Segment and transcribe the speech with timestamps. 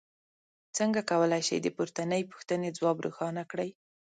[0.77, 3.69] څنګه کولی شئ د پورتنۍ پوښتنې ځواب روښانه کړئ.